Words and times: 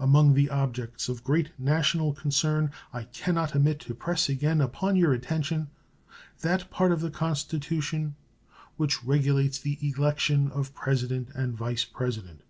Among 0.00 0.34
the 0.34 0.50
objects 0.50 1.08
of 1.08 1.22
great 1.22 1.52
national 1.56 2.12
concern 2.12 2.72
I 2.92 3.04
can 3.04 3.36
not 3.36 3.54
omit 3.54 3.78
to 3.82 3.94
press 3.94 4.28
again 4.28 4.60
upon 4.60 4.96
your 4.96 5.12
attention 5.12 5.68
that 6.40 6.70
part 6.72 6.90
of 6.90 7.00
the 7.00 7.08
Constitution 7.12 8.16
which 8.76 9.04
regulates 9.04 9.60
the 9.60 9.78
election 9.80 10.50
of 10.50 10.74
President 10.74 11.28
and 11.36 11.56
Vice 11.56 11.84
President. 11.84 12.42